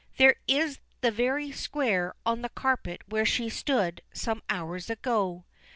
There 0.17 0.37
is 0.47 0.79
the 1.01 1.11
very 1.11 1.51
square 1.51 2.15
on 2.25 2.41
the 2.41 2.49
carpet 2.49 3.03
where 3.07 3.23
she 3.23 3.49
stood 3.49 4.01
some 4.11 4.41
hours 4.49 4.89
ago. 4.89 5.45